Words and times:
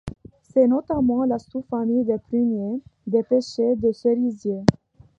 C'est 0.41 0.65
notamment 0.67 1.25
la 1.25 1.37
sous-famille 1.37 2.05
des 2.05 2.17
pruniers, 2.17 2.81
des 3.05 3.21
pêchers, 3.21 3.75
des 3.75 3.93
cerisiers... 3.93 4.63